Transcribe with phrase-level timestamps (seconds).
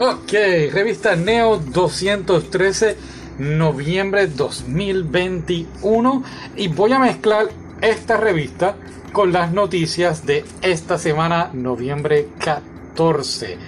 [0.00, 0.32] Ok,
[0.70, 2.96] revista Neo 213,
[3.38, 6.22] noviembre 2021.
[6.54, 7.48] Y voy a mezclar
[7.80, 8.76] esta revista
[9.12, 13.58] con las noticias de esta semana, noviembre 14.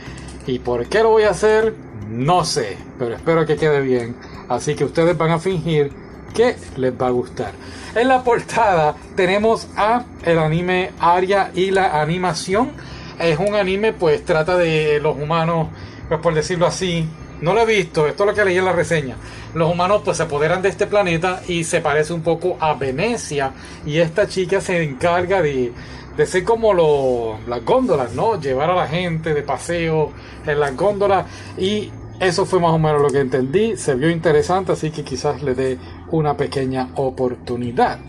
[0.47, 1.75] ¿Y por qué lo voy a hacer?
[2.09, 4.15] No sé, pero espero que quede bien.
[4.49, 5.91] Así que ustedes van a fingir
[6.33, 7.55] que les va a gustar.
[7.97, 12.71] En la portada tenemos a el anime Aria y la animación.
[13.19, 15.67] Es un anime, pues trata de los humanos,
[16.11, 17.09] pues por decirlo así,
[17.41, 19.15] no lo he visto, esto es lo que leí en la reseña.
[19.55, 23.53] Los humanos pues se apoderan de este planeta y se parece un poco a Venecia.
[23.87, 25.73] Y esta chica se encarga de,
[26.17, 28.41] de ser como las góndolas, ¿no?
[28.41, 30.11] Llevar a la gente de paseo
[30.45, 31.27] en las góndolas.
[31.57, 33.77] Y eso fue más o menos lo que entendí.
[33.77, 35.79] Se vio interesante, así que quizás le dé
[36.11, 38.01] una pequeña oportunidad.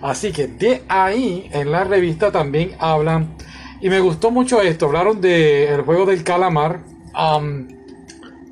[0.00, 3.36] Así que de ahí en la revista también hablan.
[3.82, 4.86] Y me gustó mucho esto.
[4.86, 6.95] Hablaron del juego del calamar.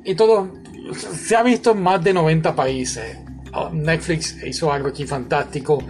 [0.03, 0.51] Y todo
[0.93, 3.17] se ha visto en más de 90 países.
[3.71, 5.83] Netflix hizo algo aquí fantástico.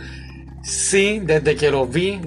[0.61, 2.19] Sí, desde que lo vi.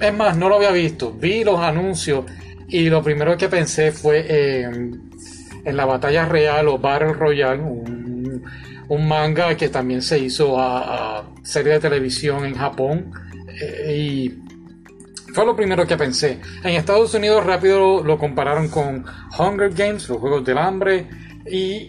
[0.00, 1.12] Es más, no lo había visto.
[1.12, 2.24] Vi los anuncios
[2.68, 5.10] y lo primero que pensé fue en,
[5.64, 11.80] la batalla real o Battle Royale, un, manga que también se hizo a, serie de
[11.80, 13.12] televisión en Japón.
[13.60, 14.49] Eh, y
[15.34, 16.40] fue lo primero que pensé.
[16.62, 19.04] En Estados Unidos rápido lo compararon con
[19.38, 21.08] Hunger Games, los Juegos del Hambre
[21.50, 21.88] y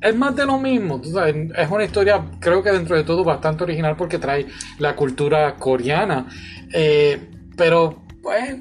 [0.00, 1.00] es más de lo mismo.
[1.02, 4.46] Es una historia, creo que dentro de todo, bastante original porque trae
[4.78, 6.28] la cultura coreana.
[6.72, 7.20] Eh,
[7.56, 8.56] pero, pues,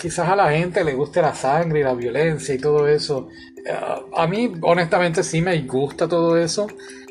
[0.00, 3.28] quizás a la gente le guste la sangre y la violencia y todo eso.
[3.64, 3.72] Eh,
[4.16, 6.66] a mí, honestamente, sí me gusta todo eso.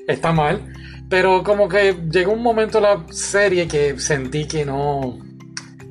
[0.07, 0.73] Está mal.
[1.09, 5.19] Pero como que llegó un momento en la serie que sentí que no,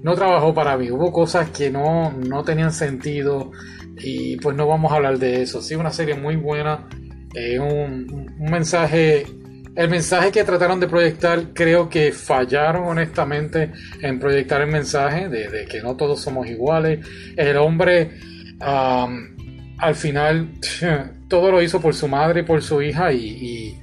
[0.02, 0.90] no trabajó para mí.
[0.90, 3.52] Hubo cosas que no, no tenían sentido.
[3.98, 5.62] Y pues no vamos a hablar de eso.
[5.62, 6.88] Sí, una serie muy buena.
[7.34, 9.26] Eh, un, mensaje.
[9.74, 15.66] El mensaje que trataron de proyectar, creo que fallaron honestamente en proyectar el mensaje de,
[15.66, 17.06] que no todos somos iguales.
[17.36, 18.12] El hombre,
[18.58, 20.48] al final,
[21.28, 23.78] todo lo hizo por su madre y por su hija y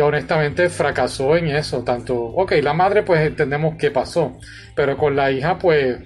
[0.00, 1.82] honestamente fracasó en eso.
[1.82, 4.38] Tanto, ok, la madre pues entendemos qué pasó,
[4.74, 5.98] pero con la hija pues,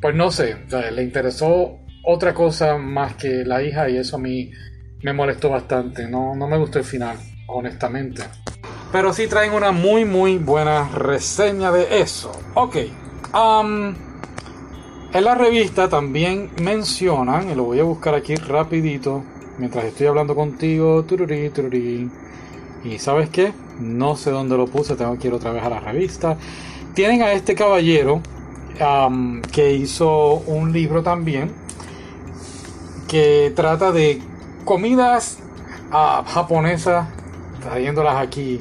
[0.00, 0.56] pues no sé,
[0.92, 4.50] le interesó otra cosa más que la hija y eso a mí
[5.02, 6.08] me molestó bastante.
[6.08, 7.16] No, no me gustó el final,
[7.46, 8.22] honestamente.
[8.92, 12.32] Pero sí traen una muy muy buena reseña de eso.
[12.54, 12.76] Ok.
[15.12, 19.24] en la revista también mencionan, y lo voy a buscar aquí rapidito,
[19.58, 21.04] mientras estoy hablando contigo.
[22.84, 23.52] Y sabes qué?
[23.80, 26.36] No sé dónde lo puse, tengo que ir otra vez a la revista.
[26.94, 28.20] Tienen a este caballero
[29.52, 31.50] que hizo un libro también
[33.08, 34.20] que trata de
[34.64, 35.38] comidas
[35.90, 37.08] uh, japonesas,
[37.62, 38.60] trayéndolas aquí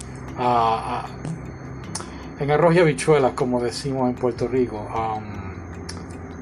[2.40, 4.88] en arroz y habichuelas, como decimos en Puerto Rico.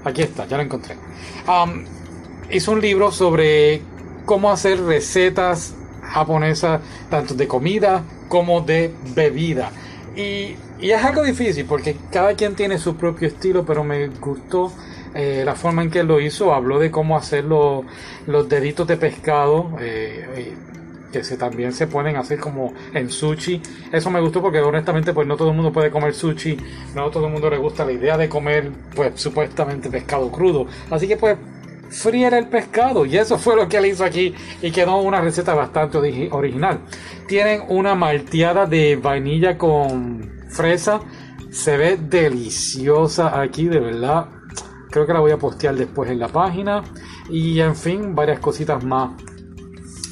[0.04, 0.96] Aquí está, ya lo encontré.
[2.52, 3.82] Hizo un libro sobre
[4.26, 5.76] cómo hacer recetas
[6.12, 9.72] japonesas, tanto de comida como de bebida.
[10.16, 14.72] Y, es algo difícil porque cada quien tiene su propio estilo, pero me gustó
[15.14, 17.86] eh, la forma en que lo hizo, habló de cómo hacer los,
[18.50, 20.56] deditos de pescado, eh,
[21.12, 23.62] que se, también se a hacer como en sushi.
[23.92, 26.58] Eso me gustó porque honestamente pues no todo el mundo puede comer sushi,
[26.96, 30.66] no todo el mundo le gusta la idea de comer pues supuestamente pescado crudo.
[30.90, 31.38] Así que pues
[31.92, 35.54] friera el pescado y eso fue lo que él hizo aquí y quedó una receta
[35.54, 35.98] bastante
[36.32, 36.80] original.
[37.28, 41.02] Tienen una malteada de vainilla con fresa,
[41.52, 44.28] se ve deliciosa aquí, de verdad
[44.92, 46.84] Creo que la voy a postear después en la página.
[47.30, 49.12] Y en fin, varias cositas más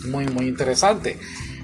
[0.07, 1.17] muy, muy interesantes.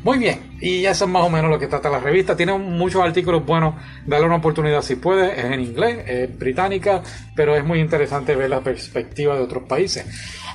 [0.06, 2.38] Muy bien, y eso es más o menos lo que trata la revista.
[2.38, 3.74] Tiene muchos artículos buenos,
[4.06, 5.32] dale una oportunidad si puede.
[5.32, 7.02] Es en inglés, es británica,
[7.36, 10.06] pero es muy interesante ver la perspectiva de otros países.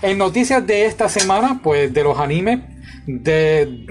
[0.02, 2.60] En noticias de esta semana, pues de los animes,
[3.08, 3.86] de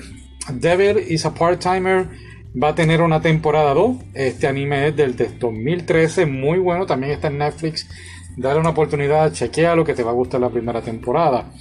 [0.53, 2.07] Devil is a Part-Timer
[2.55, 3.97] va a tener una temporada 2.
[4.13, 7.85] Este anime es del 2013, muy bueno, también está en Netflix
[8.37, 11.51] dale una oportunidad, chequea lo que te va a gustar la primera temporada.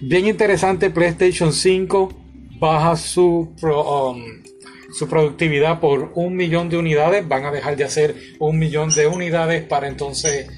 [0.00, 2.27] bien interesante, PlayStation 5
[2.58, 4.22] baja su, um,
[4.92, 9.06] su productividad por un millón de unidades, van a dejar de hacer un millón de
[9.06, 10.48] unidades para entonces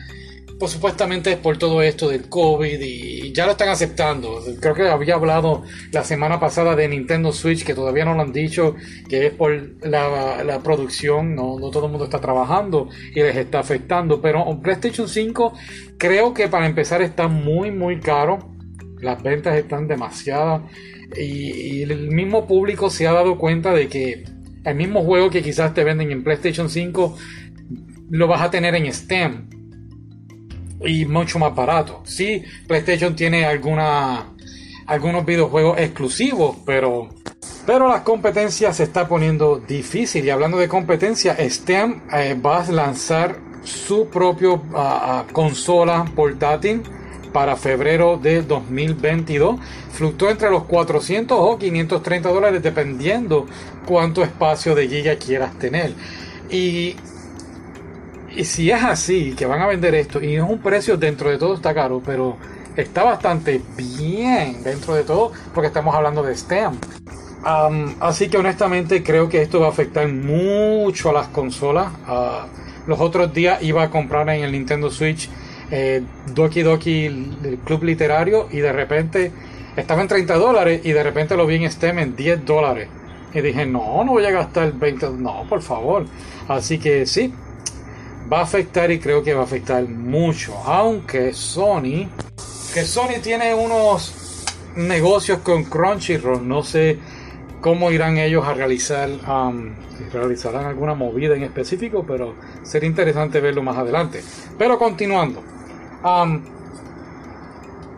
[0.60, 4.42] pues supuestamente es por todo esto del COVID y ya lo están aceptando.
[4.60, 8.32] Creo que había hablado la semana pasada de Nintendo Switch, que todavía no lo han
[8.32, 8.76] dicho,
[9.08, 13.60] que es por la, producción, no, no, todo el mundo está trabajando y les está
[13.60, 14.20] afectando.
[14.20, 15.54] Pero PlayStation 5
[15.96, 18.49] creo que para empezar está muy, muy caro.
[19.00, 20.62] Las ventas están demasiadas
[21.16, 24.24] y, el mismo público se ha dado cuenta de que
[24.64, 27.16] el mismo juego que quizás te venden en PlayStation 5
[28.10, 29.48] lo vas a tener en Steam
[30.84, 32.02] y mucho más barato.
[32.04, 34.34] Sí, PlayStation tiene alguna,
[34.86, 37.08] algunos videojuegos exclusivos, pero,
[37.66, 40.24] pero la competencia se está poniendo difícil.
[40.24, 46.82] Y hablando de competencia, Steam eh, va a lanzar su propio ah, consola portátil
[47.32, 49.58] para febrero de 2022.
[49.92, 53.46] Fluctúa entre los 400 o 530 dólares dependiendo
[53.86, 55.94] cuánto espacio de giga quieras tener.
[56.50, 56.96] Y
[58.34, 61.38] y si es así, que van a vender esto, y es un precio dentro de
[61.38, 62.36] todo está caro, pero
[62.76, 66.78] está bastante bien dentro de todo, porque estamos hablando de STEM.
[68.00, 71.88] así que honestamente creo que esto va a afectar mucho a las consolas.
[72.06, 72.46] Ah,
[72.86, 75.28] los otros días iba a comprar en el Nintendo Switch
[75.70, 76.02] eh,
[76.34, 77.08] Doki Doki
[77.40, 79.32] del Club Literario y de repente
[79.76, 82.88] estaba en 30 dólares y de repente lo vi en STEM en 10 dólares.
[83.32, 86.04] Y dije, no, no voy a gastar 20, no, por favor.
[86.48, 87.32] Así que sí,
[88.30, 90.56] va a afectar y creo que va a afectar mucho.
[90.64, 92.08] Aunque Sony,
[92.74, 94.44] que Sony tiene unos
[94.76, 96.98] negocios con Crunchyroll, no sé
[97.60, 99.74] cómo irán ellos a realizar, um,
[100.12, 104.22] realizarán alguna movida en específico, pero sería interesante verlo más adelante.
[104.58, 105.42] Pero continuando,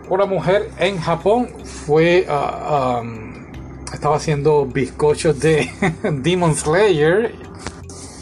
[0.08, 3.46] una mujer en Japón fue, um,
[3.93, 5.70] estaba haciendo bizcochos de
[6.02, 7.34] Demon Slayer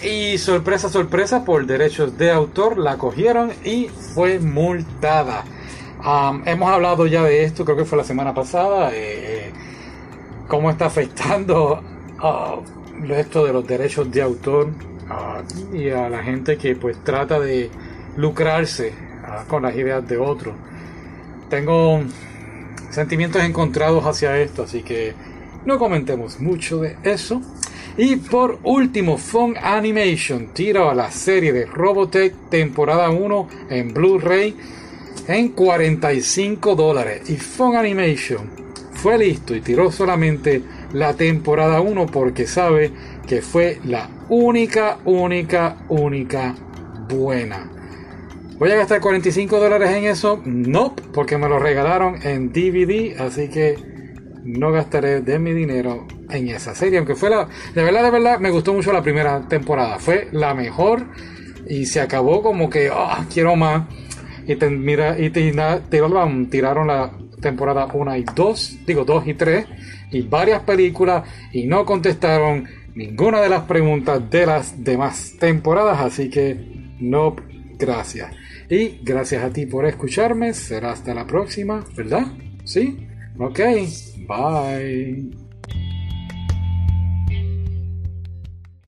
[0.03, 5.44] y sorpresa, sorpresa, por derechos de autor la cogieron y fue multada.
[6.47, 9.53] hemos hablado ya de esto, creo que fue la semana pasada, eh,
[10.49, 11.82] cómo está afectando
[12.23, 14.69] uh, esto de los derechos de autor
[15.73, 17.71] y a la gente que pues trata de
[18.17, 19.10] lucrarse
[19.49, 20.55] con las ideas de otros.
[21.49, 22.00] Tengo
[22.91, 25.15] sentimientos encontrados hacia esto, así que
[25.65, 27.41] no comentemos mucho de eso.
[27.97, 34.56] Y por último, Fun Animation tira a la serie de Robotech temporada 1 en Blu-ray
[35.27, 37.29] en 45 dólares.
[37.29, 38.49] Y Fun Animation
[38.93, 40.62] fue listo y tiró solamente
[40.93, 42.93] la temporada 1 porque sabe
[43.27, 46.55] que fue la única, única, única
[47.09, 47.80] buena.
[48.61, 50.43] ¿Voy a gastar 45 dólares en eso?
[50.45, 53.75] No, porque me lo regalaron en DVD, así que
[54.45, 58.39] no gastaré de mi dinero en esa serie, aunque fue la, de verdad, de verdad,
[58.39, 61.07] me gustó mucho la primera temporada, fue la mejor
[61.71, 63.85] y se acabó como que, oh, quiero más.
[64.47, 69.67] Y, te, mira, y tiraron, tiraron la temporada 1 y 2, digo 2 y 3,
[70.11, 76.29] y varias películas, y no contestaron ninguna de las preguntas de las demás temporadas, así
[76.29, 76.61] que
[77.01, 77.35] no,
[77.79, 78.40] gracias.
[78.70, 82.26] Y gracias a ti por escucharme, será hasta la próxima, ¿verdad?
[82.64, 83.06] ¿Sí?
[83.37, 83.58] Ok,
[84.28, 85.40] bye.